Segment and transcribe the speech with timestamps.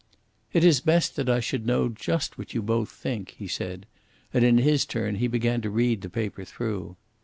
[0.51, 3.85] "It is best that I should know just what you both think," he said,
[4.33, 6.95] and in his turn he began to read the paper through.